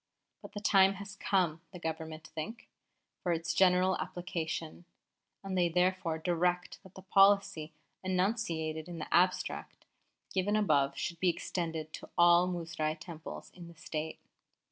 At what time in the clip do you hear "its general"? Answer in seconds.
3.31-3.95